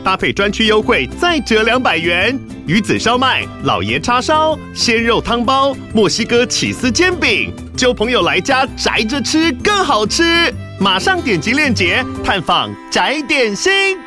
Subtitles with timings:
[0.00, 2.38] 搭配专区优惠再折两百元。
[2.66, 10.52] 鱼子烧麦、老爷叉烧、鲜肉汤包、墨西哥起司煎饼，就朋友来家宅着吃更好吃。
[10.78, 13.98] 马上点击链接探访宅点心。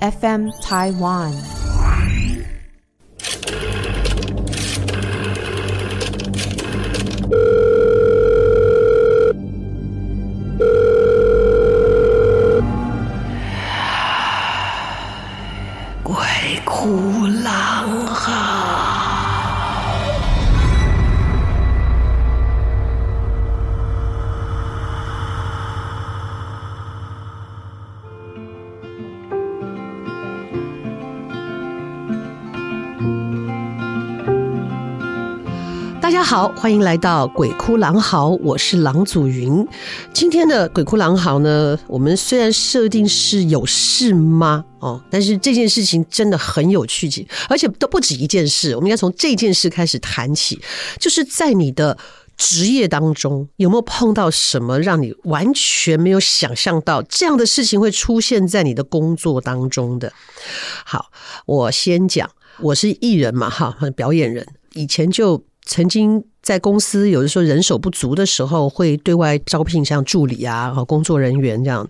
[0.00, 1.61] FM Taiwan。
[36.32, 39.68] 好，欢迎来到《鬼哭狼嚎》，我是郎祖云。
[40.14, 44.64] 今天的《鬼哭狼嚎》呢，我们虽然设定是有事吗？
[44.78, 48.74] 哦，但是这件事情真的很有趣，而且都不止一件事。
[48.74, 50.58] 我们应该从这件事开始谈起，
[50.98, 51.98] 就是在你的
[52.38, 60.10] 职业当中，有没有碰到什么让你完全没有想象到这样的事情会出现在你的工作当中的？
[60.86, 61.10] 好，
[61.44, 65.44] 我先讲，我是艺人嘛，哈，表演人，以前就。
[65.64, 71.88] 曾经在公司有的时候人手不足的时候，会对外招聘像助理啊和、工作人员这样。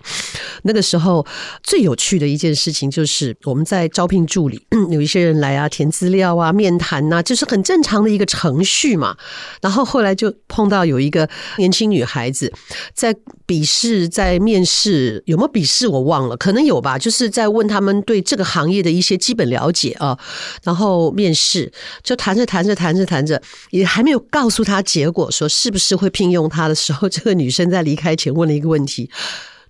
[0.64, 1.26] 那个时候
[1.62, 9.16] 最有趣的一件事情就是我们在招聘助理， 有一些人来啊，填资料啊、面谈呐，就是很正常的一个程序嘛。
[9.60, 12.52] 然后后来就碰到有一个年轻女孩子
[12.94, 13.16] 在
[13.46, 16.98] 笔试、在面试，有没有笔试我忘了，可能有吧。
[16.98, 20.18] 就是在问他们对这个行业的一些基本了解啊。
[20.62, 21.72] 然后面试
[22.02, 23.40] 就谈着谈着谈着谈着，
[23.70, 29.08] 也还没有告告诉他结果，说是不是会聘用他的时候，这个女生在离开前问了一个问题。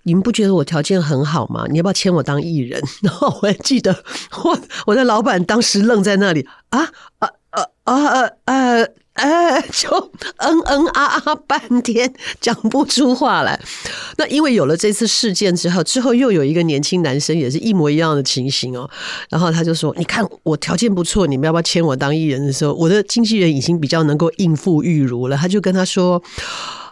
[0.01, 1.67] 你们不觉得我条件很好吗？
[1.69, 2.81] 你要不要签我当艺人？
[3.03, 3.95] 然后我还记得，
[4.43, 6.89] 我我的老板当时愣在那里啊
[7.19, 8.52] 啊啊啊啊！
[9.83, 13.59] 就嗯嗯啊啊半天讲不出话来。
[14.17, 18.89] 那因为有了这次事件之后，之后又有一个年轻男生也是一模一样的情形哦。
[19.29, 26.21] 然后他就说：“你看我条件不错，你们要不要签我当艺人？”的时候，我的经纪人已经比较能够应付玉如了，他就跟他说。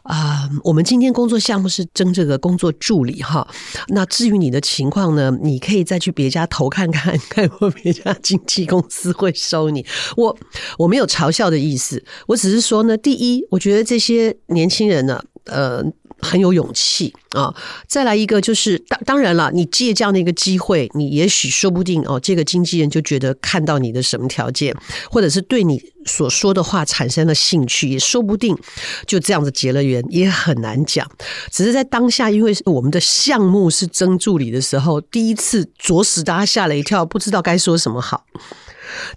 [0.03, 3.47] 啊我们今天工作项目是争这个工作助理哈。
[3.89, 9.85] 那至于你的情况呢，你可以再去别家投看看，看过别家经纪公司会收你。
[10.17, 10.37] 我
[10.77, 15.83] 我没有嘲笑的意思，我只是说呢，第一，我觉得这些年轻人呢，呃。
[16.21, 17.53] 很有勇气啊！
[17.87, 24.75] 再来一个就是当当然了，你借这样的一个机会，你也许说不定哦，这个经纪人就觉得看到你的什么条件，
[25.09, 28.57] 或者是对你所说的话产生了兴趣，也说不定
[29.05, 31.09] 就这样子结了缘，也很难讲。
[31.51, 38.25] 只是在当下，因为我们的项目是征助理的时候，第一次着实大家吓了一跳，不知道该说什么好。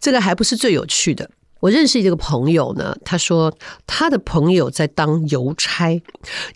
[0.01, 1.31] 这个还不是最有趣的。
[1.65, 6.03] 我认识一个朋友呢，他说他的朋友在当邮差，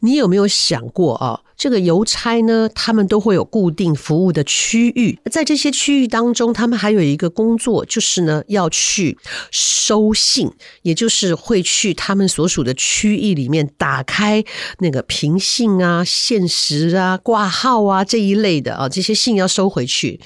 [0.01, 1.41] 你有没有想过啊？
[1.59, 9.19] 这个邮差呢，他们都会有固定服务的区域，在这些区域当中，他们还有一个工作，就是呢要去
[9.51, 10.49] 收信，
[10.83, 14.45] 也就是会去他们所属的区域里面打开
[14.79, 20.21] 那个平信啊、限时啊、挂号啊这一类的啊，这些信要收回去。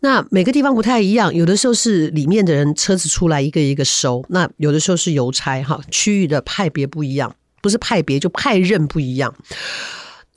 [0.00, 9.34] 那每个地方不太一样，有的时候是里面的人车子出来一个一个收，那有的时候是邮差哈，区域的派别不一样，不是派别就派任不一样。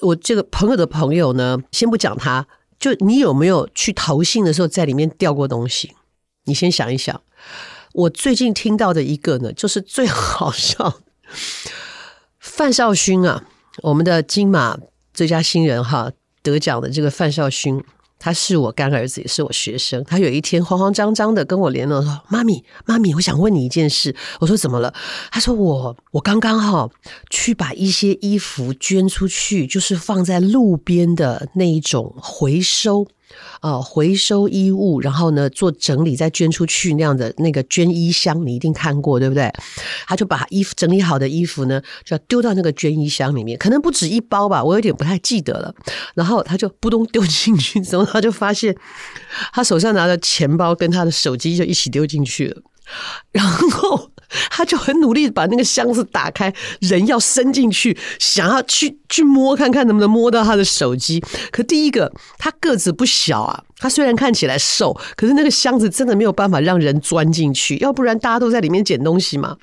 [0.01, 2.47] 我这个朋友的朋友呢，先不讲他，
[2.79, 5.95] 就你有没有去投信的时候在里面掉过东西？
[6.45, 7.21] 你先想一想。
[7.93, 10.99] 我最近听到的一个呢，就是最好笑，
[12.39, 13.45] 范少勋啊，
[13.83, 14.77] 我们的金马
[15.13, 16.11] 最佳新人哈
[16.43, 17.83] 得奖的这个范少勋。
[18.19, 20.03] 他是我干儿子，也是我学生。
[20.03, 24.93] 他有一天慌慌张张的跟我联络说：“妈咪，妈咪，我想问你一件事。”我说：“怎么了？”
[25.31, 26.89] 他说：“我我刚刚哈
[27.29, 33.07] 去把一些衣服捐出去，就是放在路边的那一种回收。”
[33.61, 39.51] 呃，回收衣物，然后呢做整理，再捐出去那样的那个捐衣箱，你一定看过，对不对？
[40.07, 45.73] 他就把衣服整理好的衣服呢，就要丢到那个捐衣箱里面，可能不止一包吧，我有点不太记得了。
[46.15, 48.75] 然后他就扑通丢进去之后，他就发现
[49.51, 52.61] 他手上拿的钱包跟他的手机就一起丢进去了。
[53.31, 54.11] 然后
[54.49, 61.23] 他就很努力把那个箱子打开，人要伸进去，想要去去摸看看能不能摸到他的手机。
[61.51, 69.57] 可第一个，他个子不小啊，他虽然看起来瘦，可是那个箱子真的没有办法让人钻进去，要不然大家都在里面捡东西嘛。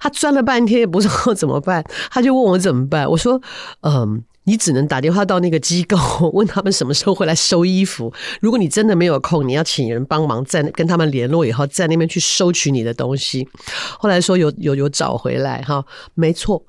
[0.00, 3.08] 他钻了半天也不知道 怎么办，他就问我怎么办。
[3.10, 3.40] 我说，
[3.82, 4.24] 嗯。
[4.44, 5.96] 你只能打电话到那个机构，
[6.34, 8.12] 问他们什么时候会来收衣服。
[8.40, 13.46] 如果你真的没有空，你要请人帮忙在跟他们联络以后，在那边去收取你的东西。
[13.98, 15.84] 后来说有有有找回来哈，
[16.14, 16.62] 没错，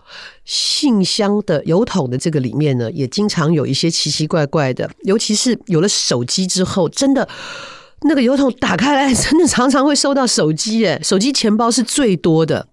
[0.46, 7.28] 信箱的邮筒的这个里面呢，也经常有一些奇奇怪怪的，尤其是有了手机之后，真的
[8.04, 12.68] 那个邮筒打开来，真的常常会收到手机，诶，手机钱包是最多的。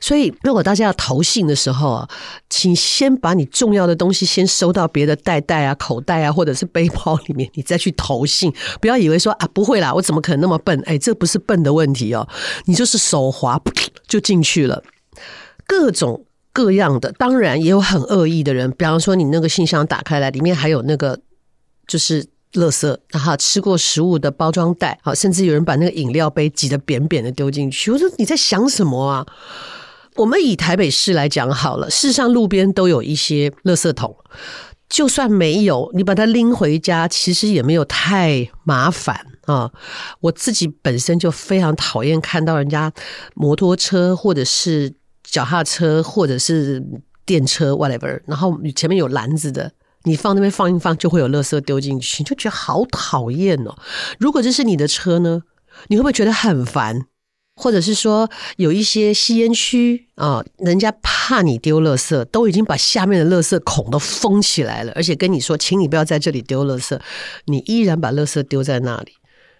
[0.00, 2.08] 所以，如果大家要投信的时候啊，
[2.48, 8.52] 请先把你重要的东西先收到别的袋袋啊、口袋啊，或者是背包里面，你再去投信。
[8.80, 10.80] 不要以为说啊，不会啦，我怎么可能那么笨？
[10.86, 12.28] 哎，这不是笨的问题哦，
[12.66, 13.60] 你就是手滑
[14.08, 14.82] 就进去了。
[15.66, 21.20] 各种各样的，当然也有很恶意的人，比方说你那个信箱打开来，里面还有那个
[21.86, 22.26] 就是。
[22.54, 27.92] 垃圾，哈，吃过食物的包装袋，好，甚至有人把那个饮料杯挤得扁扁的丢进去。
[27.92, 29.24] 我说你在想什么啊？
[30.16, 34.16] 我们以台北市来讲好了，事上路边都有一些垃圾桶，
[34.88, 39.70] 就算没有，你把它拎回家，其实也没有太麻烦啊。
[40.20, 42.92] 我自己本身就非常讨厌看到人家
[43.34, 44.92] 摩托车或者是
[45.22, 46.84] 脚踏车或者是
[47.24, 49.70] 电车 whatever，然后前面有篮子的。
[50.04, 53.76] 你放那边放一放，就会有垃圾丢进去，你就觉得好讨厌哦。
[54.18, 55.42] 如果这是你的车呢，
[55.88, 57.06] 你会不会觉得很烦？
[57.56, 66.98] 或者是说有一些吸烟区啊，人家怕你丢垃圾，都已经把下面的垃圾孔都封起来了，而且跟你说，请你不要在这里丢垃圾，
[67.44, 69.12] 你依然把垃圾丢在那里，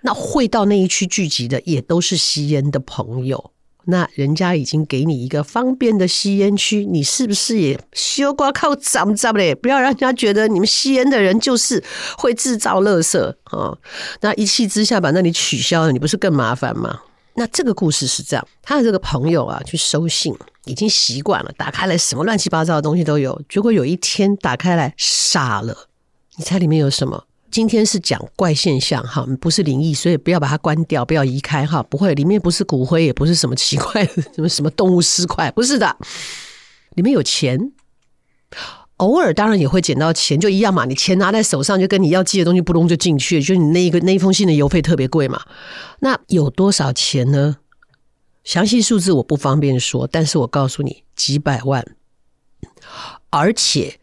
[0.03, 3.53] 那会到那一区聚集的也都是吸烟的朋友。
[3.87, 9.55] 那人家已经给你一个方便的吸烟区，你是不是也修挂靠脏脏嘞？
[9.55, 11.83] 不要让人家觉得你们吸烟的人就是
[12.19, 13.77] 会制造垃圾啊！
[14.21, 17.01] 那一气之下把那里取消了，你不是更麻烦吗？
[17.35, 20.35] 那这个故事是这样，他的这个朋友啊，去收信
[20.67, 25.89] 已经习惯了，打开来什么乱七八糟的东西都有，结果有一天打开来傻了，
[26.37, 27.25] 你猜里面有什么？
[27.51, 31.83] 今天是讲怪现象哈，不是灵异，所以不要把它关掉，不要移开哈。
[31.83, 35.97] 不会，里面不是骨灰，也不是什么奇怪的 什么什么动物尸块，不是的。
[36.95, 37.73] 里面有钱，
[38.99, 40.85] 偶尔当然也会捡到钱，就一样嘛。
[40.85, 45.43] 你钱拿在手上，就跟你要寄的东西扑通就进去，就你那一个那一封信的邮费特别贵嘛。
[46.01, 47.57] 那有多少钱呢？
[48.45, 51.85] 详细数字我不方便说，但是我告诉你，几百万，
[53.31, 54.00] 而且。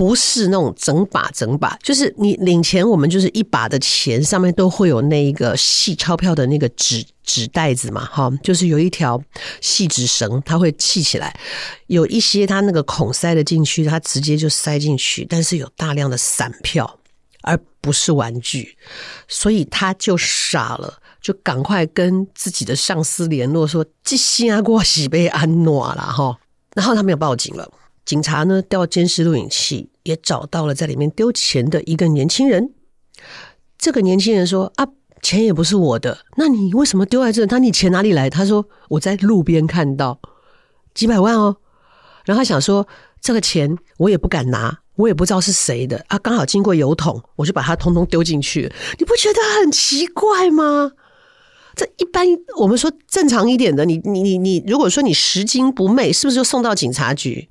[0.00, 9.22] 不是那种整把整把，就是你领钱，我们就是一把的钱，上面都会有那一个细钞票的那个纸纸袋子嘛，哈，就是有一条
[9.60, 11.38] 细纸绳，它会系起来。
[11.88, 16.98] 有一些它那个孔塞得进去，它直接就塞进去，但是有大量的散票，
[17.42, 18.78] 而不是玩具，
[19.28, 26.38] 所以他就傻了，就赶快跟自己的上司联络说：“这下我是被安诺了哈。”
[26.74, 27.70] 然后他没有报警了。
[28.04, 32.72] 警察呢，调监视录影器，也找到了在里面丢钱的一个年轻人。
[33.78, 34.88] 这个年轻人说：“啊，
[35.22, 37.46] 钱也不是我的，那你为什么丢在这？
[37.46, 40.20] 他你钱哪里来？”他说：“我在路边看到
[40.94, 41.58] 几百万哦。”
[42.24, 42.88] 然后他想说
[43.20, 48.72] ：“这个钱我也不敢拿，我也不知道是谁的啊，刚好经过油桶，我就把它通通丢进去。
[48.98, 50.92] 你不觉得很奇怪吗？
[51.76, 52.26] 这一般
[52.58, 57.48] 我们说正常一点的，你你你你，如果说你拾金不昧，是不是就送到警察局？”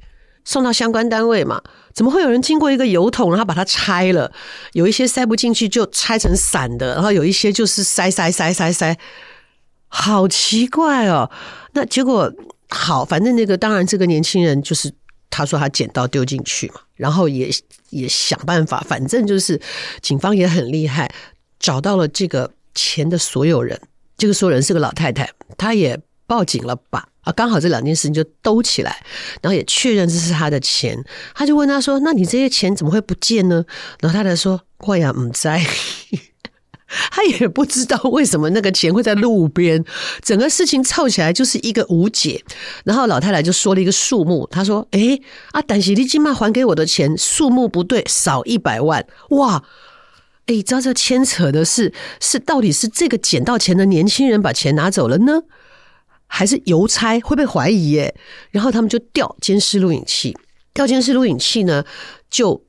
[0.50, 1.62] 送到相关单位嘛？
[1.94, 4.32] 怎么会有人经过一个邮筒，然后把它拆了？
[4.74, 8.98] 有一些塞不进去就拆成散的，然后有一些就是塞塞塞塞塞，
[9.90, 11.30] 好奇怪哦。
[11.74, 12.34] 那结果
[12.70, 14.92] 好，反正那个当然这个年轻人就是
[15.30, 17.52] 他说他捡到丢进去嘛，然后也
[17.92, 19.62] 也想办法，反正就是
[20.02, 21.14] 警方也很厉害，
[21.60, 23.80] 找到了这个钱的所有人。
[24.18, 25.30] 这个所有人是个老太太，
[25.60, 27.09] 她也报警了吧？
[27.22, 29.04] 啊，刚好这两件事情就兜起来，
[29.42, 30.98] 然后也确认这是他的钱，
[31.36, 33.64] 他就问他说：“那你这些钱怎么会不见呢？”
[34.00, 35.54] 然后太太说：“我也不知道，
[37.12, 39.84] 他也不知道为什么那个钱会在路边，
[40.24, 42.42] 整个事情凑起来就是一个无解。”
[42.86, 45.22] 然后老太太就说了一个数目，她说：“诶
[45.52, 49.62] 啊，但是你今晚还给我的钱数目不对，少一百万，哇！
[50.46, 55.44] 诶，知道这牵扯的是是到底是这个捡到钱的年轻人把钱拿走了呢？”
[56.32, 58.16] 还是邮差会被怀疑耶，
[58.52, 60.38] 然后他们就调监视录影器，
[60.74, 61.84] 调监视录影器呢，
[62.30, 62.62] 就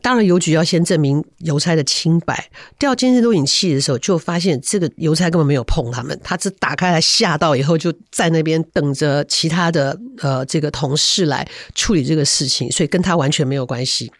[0.00, 2.50] 当然邮局要先证明邮差的清白。
[2.78, 14.10] 调监视录影器的时候，就发现这个邮差根本没有碰他们，他只打开来吓到以后，就在那边等着其他的呃这个同事来处理这个事情，所以跟他完全没有关系。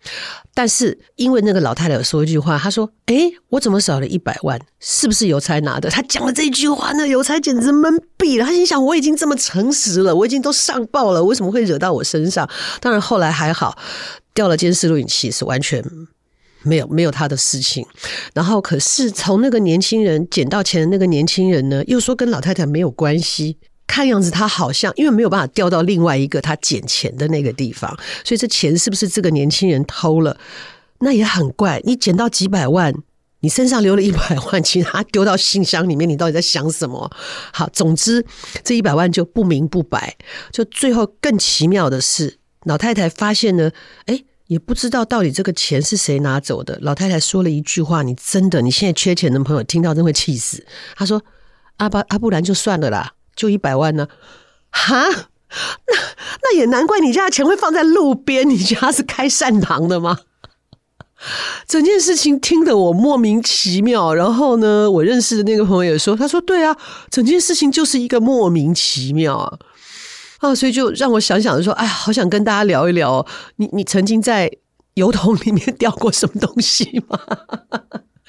[0.54, 4.60] 但是因为那个老太太有说一句话，她说：“哎，我怎么少了一百万？
[4.80, 8.44] 是不是邮差拿的？”她讲了这句话，那邮差简直懵逼了。
[8.44, 12.48] 他心想：我已经这么诚实了，我已经都上报了，为什么会惹到我身上？
[12.80, 13.78] 当然后来还好。
[14.38, 15.84] 掉了监视录影器是完全
[16.62, 17.84] 没有没有他的事情，
[18.34, 27.92] 然后可是从那个年轻人捡到钱的那个年轻人呢，又说跟老太太没有关系，看样子他好像因为没有办法调到另外一个他捡钱的那个地方，
[28.24, 30.38] 所以这钱是不是这个年轻人偷了？
[31.00, 32.94] 那也很怪，你捡到几百万，
[33.40, 37.10] 你身上留了一百万，其他丢到信箱里面，你到底在想什么？
[37.52, 38.24] 好，总之
[38.62, 40.16] 这一百万就不明不白，
[40.52, 42.38] 就最后更奇妙的是。
[42.64, 43.70] 老太太发现呢，
[44.06, 46.78] 哎，也不知道到底这个钱是谁拿走的。
[46.82, 51.22] 老太太说了一句话：“你真的，你现在缺钱的朋友听到真会气死。”她说
[51.76, 54.08] ：“阿巴阿不然就算了啦，就一百万呢。”
[54.70, 55.94] 哈， 那
[56.42, 58.48] 那也难怪你家的钱会放在路边。
[58.48, 60.18] 你家是开善堂的吗？
[61.66, 64.14] 整件事情听得我莫名其妙。
[64.14, 66.76] 然后呢，我认识的那个朋友也说：“他说对啊，
[67.10, 69.58] 整件事情就是一个莫名其妙啊。”
[70.38, 73.26] 啊，所以就让我想想说，哎，好想跟大家聊一聊，
[73.56, 74.50] 你你曾经在
[74.94, 77.18] 油桶里面 掉过什么东西吗？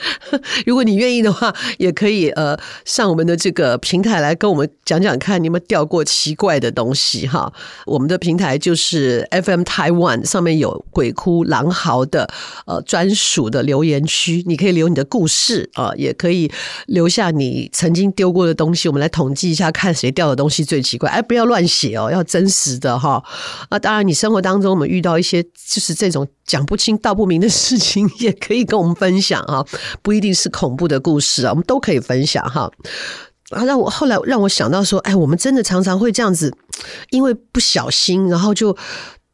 [0.66, 7.52] 如果你愿意的话，也可以呃上我们的这个平台来跟我们讲讲看，你有没有掉过奇怪的东西哈？
[7.86, 12.30] 我们的平台就是 FM Taiwan，上面有鬼哭狼嚎的
[12.66, 16.52] 呃专属的留言区，你可以留你的故事啊，也可以
[16.88, 21.10] 留下你曾经丢过的东西，我们来统计一下，看谁掉的东西最奇怪。
[21.10, 23.24] 哎，不要乱写哦，要真实的哈。
[23.70, 29.64] 啊，当然，你生活当中我们遇到一些就是这种讲不清道不明的事情，也可以跟我们分享啊。
[30.02, 32.72] 不一定是恐怖的故事啊，我们都可以分享哈。
[33.52, 36.52] 啊，让我后来让我想到说，哎，我们真的常常会这样子，
[37.12, 38.76] 因为不小心，然后就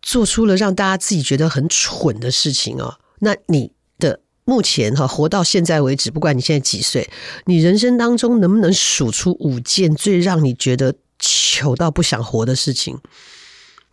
[0.01, 2.95] 做出了让大家自己觉得很蠢的事情哦。
[3.19, 7.09] 那你的目前哈，活到现在为止，不管你现在几岁，
[7.45, 12.99] 你人生当中能不能数出五件最让你觉得糗到不想活的事情？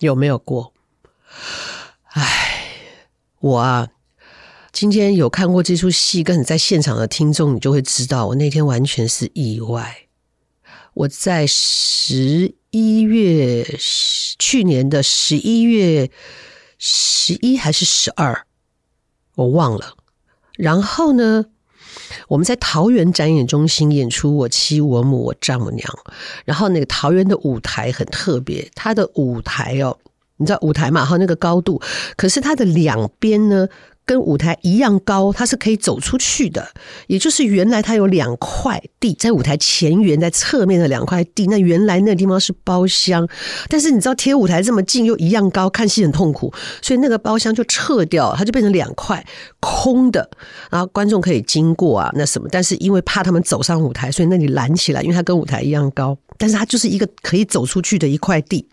[0.00, 0.72] 有没有过？
[2.14, 2.51] 哎，
[3.42, 3.88] 我啊。
[4.72, 10.08] 今天有看过这出戏，跟你在现场的听众，你就会知道，我那天完全是意外。
[10.94, 13.66] 我在十一月，
[14.38, 16.10] 去年的十一月
[16.78, 18.46] 十一还是十二，
[19.34, 19.96] 我忘了。
[20.56, 21.46] 然后呢，
[22.28, 25.86] 我们在桃园展演中心演出《我妻我母我丈母娘》，
[26.44, 29.98] 然后那个桃园的舞台很特别，它的舞台哦，
[30.42, 31.04] 你知道舞台嘛？
[31.04, 31.80] 哈，那个高度，
[32.16, 33.66] 可是它的两边呢，
[34.04, 36.68] 跟舞台一样高，它是可以走出去的。
[37.06, 41.46] 也就是原来它有两块地，在舞台前缘，在侧面的两块地。
[41.46, 43.26] 那原来那个地方是包厢，
[43.68, 49.24] 但是你知道贴舞台这么近又一样高，看戏很痛苦，所以那个包厢就撤掉，它就变成两块
[49.60, 50.28] 空的，
[50.70, 52.48] 然后观众可以经过啊，那什么。
[52.50, 58.66] 但是因为怕他们走上舞台，所以那里拦起来，因为它跟舞台一样高，但是它就是一个可以走出去的一块地。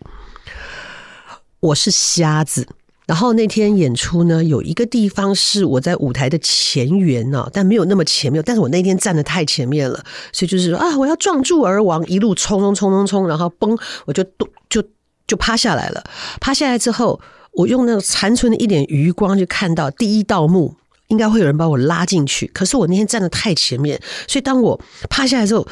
[1.60, 2.66] 我是瞎子。
[3.06, 8.40] 然后那天演出呢，有一个地方是我在舞台的前缘呢，但没有那么前面。
[8.46, 10.00] 但是我那天站得太前面了，
[10.32, 14.24] 所以就是说啊，我要撞柱而亡，一路冲冲冲冲冲，然后嘣，我就
[14.68, 14.80] 就
[15.26, 16.04] 就趴下来了。
[16.40, 17.20] 趴下来之后，
[17.54, 20.76] 我用那个残存的一点余光就看到第一道幕，
[21.08, 22.46] 应该会有人把我拉进去。
[22.54, 25.66] 可是我那天站得太前面，所以当我趴下来之后。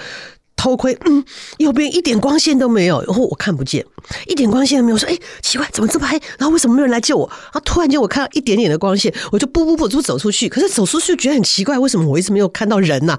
[0.59, 1.25] 偷窥，嗯，
[1.59, 3.87] 右边一点光线都没有，然后我看不见，
[4.27, 4.97] 一点光线都没有。
[4.97, 6.21] 我说，哎，奇怪，怎么这么黑？
[6.37, 7.27] 然后为什么没有人来救我？
[7.29, 10.49] 然后突然间我看到一点点的光线，我就不不不就走出去。
[10.49, 13.17] 可是走出去觉得很奇怪，为什么我一直没有看到人呐？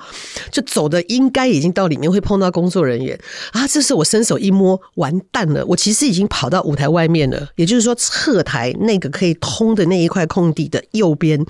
[0.51, 3.17] 就走的应该已经到里面会碰到工作人员
[3.53, 3.65] 啊。
[3.65, 7.48] 这时我伸手一摸，完蛋了，我其实已经跑到舞台外面了。
[7.55, 11.46] 也就是说，侧台那个可以通的那一块空地的右边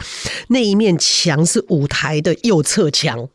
[0.50, 3.28] 那一面墙是舞台的右侧墙。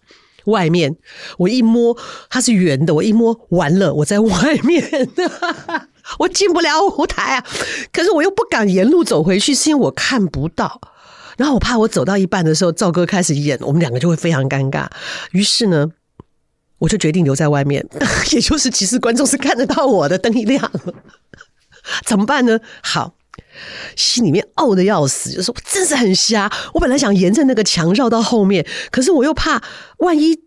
[0.44, 0.96] 外面，
[1.38, 1.96] 我一摸
[2.28, 5.08] 它是圆的，我一摸完了，我在外面，
[6.18, 7.44] 我进不了舞台啊！
[7.92, 10.80] 可是我又不敢沿路走回去，是因为我看不到。
[11.36, 14.86] 然后我怕我走到一半的时候，赵哥开始演，我们两个就会非常尴尬。
[15.32, 15.90] 于是呢，
[16.78, 17.84] 我就决定留在外面，
[18.30, 20.94] 也就是其实观众是看得到我的，灯一亮了，
[22.04, 22.60] 怎么办呢？
[22.82, 23.14] 好，
[23.96, 26.50] 心里面傲的要死，就说我真是很瞎。
[26.72, 29.62] 我本来想沿着那个墙绕到后面，可是我又怕
[29.98, 30.38] 万一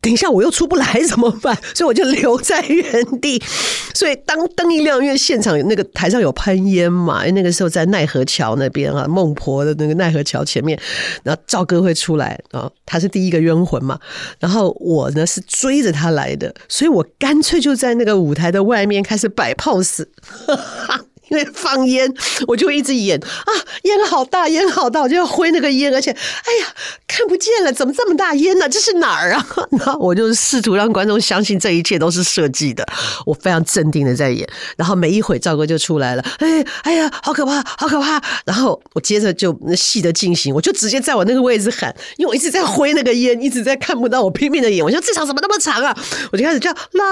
[0.00, 1.58] 等一下我又出不来怎么办？
[1.74, 3.42] 所以我就留在原地。
[3.94, 10.78] 所以当灯一亮，因为现场那个台上有喷烟嘛，因为那个时候在奈何桥那边啊，孟婆的那个奈何桥前面，
[11.24, 13.98] 然后赵哥会出来啊，他是第一个冤魂嘛。
[14.38, 20.06] 然后我呢是追着他来的，所以我干脆就在那个舞台的外面开始摆 pose。
[21.30, 22.12] 因为放烟，
[22.46, 26.66] 我就会一直演啊，烟好大，烟好大，我就要挥那个烟，而且，哎呀，
[27.06, 28.68] 看不见了，怎么这么大烟呢？
[28.68, 29.46] 这是哪儿啊？
[29.78, 32.86] 然后我就试图让观众相信这一切都是设计的，
[33.26, 38.22] 我非常镇定的在演，然后没一会，赵哥就出来了，哎，哎呀，好可怕，好可怕！
[38.44, 45.96] 然后我接着就那戏的进行，我就直接在我那个位置喊，因为我一直在挥那个烟，一直在看不到，我拼命的演，我说这场怎么那么长啊？
[46.32, 47.04] 我就开始叫老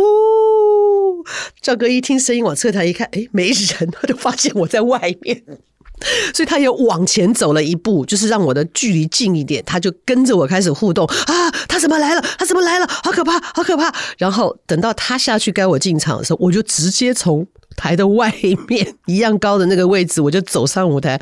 [0.00, 1.24] 吴，
[1.62, 3.43] 赵哥一听声音往侧台一看，哎，没。
[3.44, 5.42] 没人，他就发现我在外面，
[6.34, 9.62] 所以他也往前走了一步，就是让我的距离近一点。
[9.64, 12.20] 他就跟着我开始互动啊，他怎么来了？
[12.38, 12.86] 他怎么来了？
[12.88, 13.94] 好可怕，好可怕！
[14.18, 17.46] 然后等到他下去该我进场的时候，我就直接从
[17.76, 18.32] 台的外
[18.66, 21.18] 面一样高的那个位置，我就走上舞台。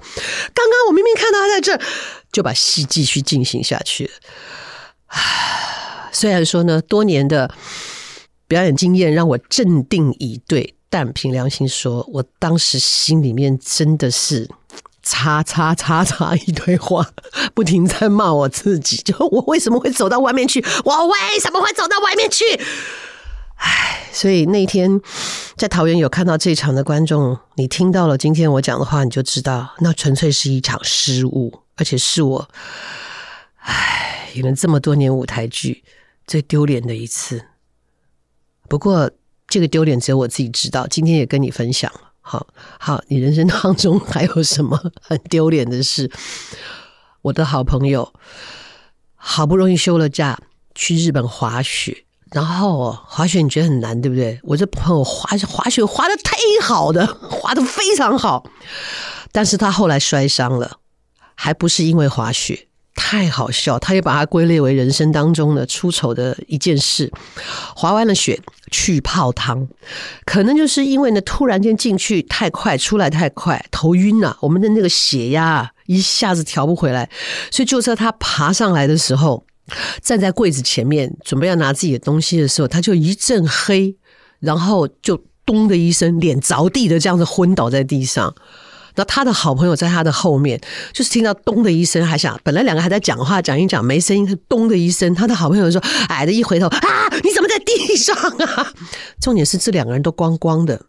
[0.55, 1.81] 刚刚我明明看到他在这，
[2.31, 4.11] 就把戏继续进行下去。
[6.13, 7.51] 虽然说呢，多年的
[8.47, 10.77] 表演经验让我镇定以对。
[10.93, 14.47] 但凭良心说，我当时心里面真的是
[15.03, 17.11] 叉叉叉叉一堆话，
[17.55, 18.99] 不停在骂我自己。
[18.99, 20.63] 就我为什么会走到外面去？
[20.85, 22.45] 我为什么会走到外面去？
[23.57, 25.01] 唉，所以那天
[25.57, 32.51] 在桃园有看到这场的观众，你听到了今天我讲的话，你就知道那纯粹是一场失误，而且是我
[33.61, 35.83] 唉演了这么多年舞台剧
[36.27, 37.47] 最丢脸的一次。
[38.69, 39.11] 不过。
[39.53, 40.87] 这个丢脸只有我自己知道。
[40.87, 42.47] 今天也跟你分享了，好
[42.81, 46.11] 好，你人生当中还有什么很丢脸的事？
[47.21, 48.15] 我的好朋友
[49.15, 50.41] 好不容易休了假
[50.75, 54.41] 去日本滑雪，然后滑雪你觉得很难，对不对？
[54.43, 58.47] 我这朋友滑滑雪滑得忒好的，滑得非常好，
[59.33, 60.79] 但是他后来摔伤了，
[61.35, 62.69] 还不是因为滑雪。
[62.95, 67.11] 太好笑，他也把它归类为人生当中的出丑的一件事。
[67.75, 68.39] 滑完了雪
[68.71, 69.67] 去泡汤，
[70.25, 77.09] 可能就是因为呢，突然间进去太快，出来太快，头晕了、我们的那个血压一下子调不回来，
[77.51, 79.45] 所以就在他爬上来的时候，
[80.03, 83.97] 站在柜子前面准备要拿自己的东西的时候，他就一阵黑，
[84.39, 88.35] 然后就咚的一声，脸着地的这样子昏倒在地上。
[88.97, 90.61] 那他的好朋友在他的后面，
[90.93, 96.79] 就是听到咚的一声，还想本来两个还在讲话，讲一讲没声音，咚的一声，他的好朋友说：“矮的一回头啊，
[97.23, 98.73] 你怎么在地上啊？”
[99.21, 100.81] 重点是这两个人都光光的。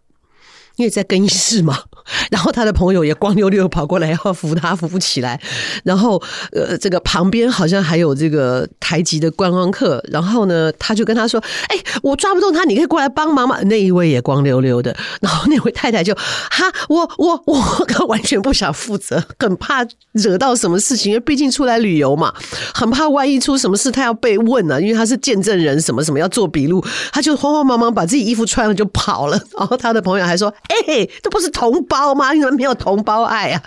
[0.76, 1.78] 因为在更衣室嘛，
[2.32, 5.40] 然后他的朋友也光溜溜跑过来要扶他，扶不起来。
[5.84, 22.34] 然后呃，这个旁边好像还有这个台籍的观光客，然后呢，他就跟他说：“哎，我抓不动他，你可以过来帮忙吗？”那一位也光溜溜的， 然后那位太太就哈，我我我，他完全不想负责，很怕惹到什么事情，因为毕竟出来旅游嘛，
[22.74, 29.40] 很怕万一出什么事，他要被问啊，因为他是见证人，什么什么要做笔录，他就慌慌忙忙把自己衣服穿了就跑了。
[29.58, 30.52] 然后他的朋友还说。
[30.70, 32.34] 哎、欸，这不是同胞吗？
[32.34, 33.64] 你怎么没有同胞爱啊？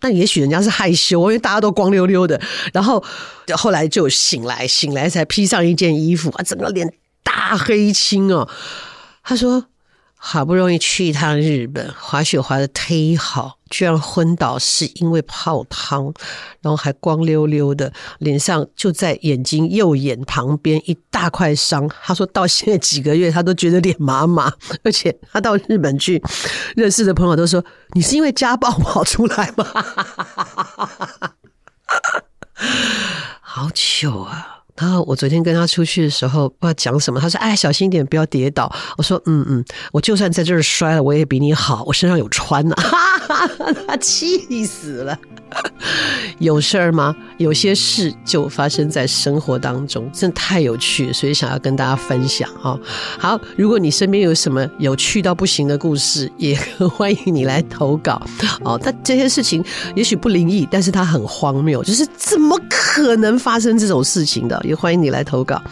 [0.00, 2.40] 但也许人家是害羞，因为大家都光溜溜的。
[2.72, 3.02] 然后
[3.54, 8.48] 后来就醒来，醒来才披上一件衣服啊，整个脸大黑青哦。
[9.22, 9.66] 他说。
[10.18, 16.12] 好不容易去一趟日本，滑雪滑得忒好，居然昏倒，是因为泡汤，
[16.60, 21.88] 然后还光溜溜的，脸上就在眼睛右眼旁边一大块伤。
[22.02, 24.52] 他说到现在几个月，他都觉得脸麻麻，
[24.82, 26.20] 而且他到日本去
[26.74, 29.64] 认识的朋友都说：“你是因为家暴跑出来吗？”
[33.40, 34.55] 好糗啊！
[34.78, 45.18] 然后我昨天跟他出去的时候，不知道讲什么，他说：“哎，小心一点，不要跌倒。”我说：“嗯嗯，我就算在这儿摔了，我也比你好，我身上有穿呢。”哈哈哈，他气死了。
[46.38, 47.14] 有事儿吗？
[47.38, 52.78] 有些事就发生在生活当中，真的太有趣，所以想要跟大家分享哈。
[53.18, 56.58] 好，如果你身边有什么有趣到不行的故事，也
[56.90, 58.20] 欢迎你来投稿
[58.62, 58.76] 哦。
[58.76, 64.60] 他 这些事情也许不灵异，但是它很荒谬，就是怎么可能发生这种事情的？
[64.66, 65.62] 也欢迎你来投稿，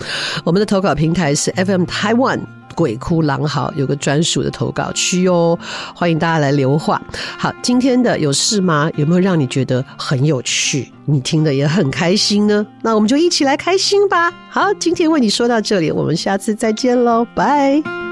[0.45, 2.41] 我们的投稿平台是 FM Taiwan
[2.75, 5.59] 鬼哭狼嚎，有个专属的投稿区哦，
[5.95, 7.01] 欢迎大家来留话。
[7.39, 8.91] 好，今天的有事吗？
[8.97, 10.93] 有没有让你觉得很有趣？
[11.05, 12.67] 你听的也很开心呢？
[12.83, 14.33] 那我们就一起来开心吧。
[14.51, 18.04] 好，今天为你说到这里，我们下次再见喽，拜。